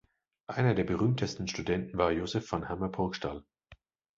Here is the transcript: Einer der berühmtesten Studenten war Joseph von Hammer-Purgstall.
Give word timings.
Einer 0.47 0.73
der 0.73 0.83
berühmtesten 0.83 1.47
Studenten 1.47 1.95
war 1.95 2.11
Joseph 2.11 2.47
von 2.47 2.67
Hammer-Purgstall. 2.69 3.43